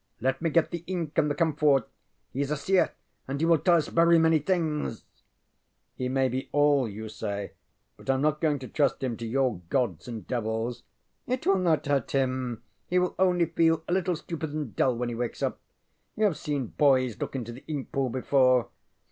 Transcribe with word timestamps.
Let 0.19 0.41
me 0.41 0.49
get 0.49 0.71
the 0.71 0.83
ink 0.87 1.15
and 1.19 1.29
the 1.29 1.35
camphor. 1.35 1.85
He 2.33 2.41
is 2.41 2.49
a 2.49 2.57
seer 2.57 2.89
and 3.27 3.39
he 3.39 3.45
will 3.45 3.59
tell 3.59 3.75
us 3.75 3.87
very 3.87 4.17
many 4.17 4.39
things. 4.39 5.01
ŌĆØ 5.01 5.03
ŌĆ£He 5.99 6.09
may 6.11 6.27
be 6.27 6.49
all 6.51 6.89
you 6.89 7.07
say, 7.07 7.51
but 7.97 8.07
IŌĆÖm 8.07 8.19
not 8.21 8.41
going 8.41 8.57
to 8.57 8.67
trust 8.67 9.03
him 9.03 9.15
to 9.17 9.27
your 9.27 9.61
Gods 9.69 10.07
and 10.07 10.25
devils. 10.25 10.81
ŌĆØ 11.29 11.37
ŌĆ£It 11.37 11.45
will 11.45 11.59
not 11.59 11.85
hurt 11.85 12.09
him. 12.13 12.63
He 12.87 12.97
will 12.97 13.13
only 13.19 13.45
feel 13.45 13.83
a 13.87 13.93
little 13.93 14.15
stupid 14.15 14.49
and 14.55 14.75
dull 14.75 14.95
when 14.97 15.09
he 15.09 15.13
wakes 15.13 15.43
up. 15.43 15.59
You 16.17 16.23
have 16.25 16.35
seen 16.37 16.73
boys 16.79 17.19
look 17.21 17.35
into 17.35 17.51
the 17.53 17.63
ink 17.67 17.91
pool 17.91 18.09
before. 18.09 18.69